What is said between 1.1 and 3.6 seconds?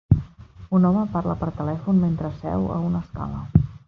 parla per telèfon mentre asseu a una escala.